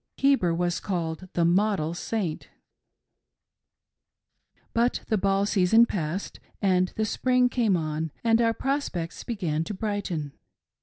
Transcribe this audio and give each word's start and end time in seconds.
Heber.was 0.17 0.79
called 0.79 1.29
the 1.33 1.45
model 1.45 1.93
Saint!" 1.93 2.47
But 4.73 5.01
the 5.09 5.17
ball 5.19 5.45
season 5.45 5.85
passed, 5.85 6.39
and 6.59 6.87
the 6.95 7.05
spring 7.05 7.49
came 7.49 7.77
on 7.77 8.11
and 8.23 8.41
our 8.41 8.55
prospects 8.55 9.23
began 9.23 9.63
to 9.65 9.75
brighten. 9.75 10.33